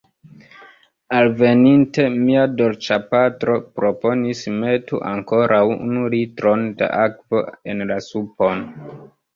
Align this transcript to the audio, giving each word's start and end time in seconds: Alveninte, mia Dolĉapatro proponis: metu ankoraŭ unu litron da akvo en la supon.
Alveninte, 1.17 2.05
mia 2.13 2.45
Dolĉapatro 2.61 3.59
proponis: 3.77 4.43
metu 4.63 5.03
ankoraŭ 5.13 5.63
unu 5.77 6.11
litron 6.17 6.69
da 6.83 6.93
akvo 7.07 7.45
en 7.75 7.91
la 7.95 8.05
supon. 8.11 8.69